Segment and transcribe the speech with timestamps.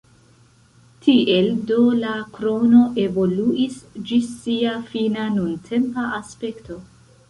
[1.07, 6.85] Tiel do la krono evoluis ĝis sia fina nuntempa aspekto.